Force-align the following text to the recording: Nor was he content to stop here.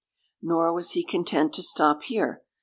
Nor 0.41 0.73
was 0.73 0.93
he 0.93 1.03
content 1.05 1.53
to 1.53 1.61
stop 1.61 2.01
here. 2.01 2.41